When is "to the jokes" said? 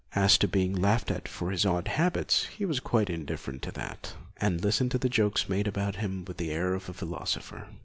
4.93-5.47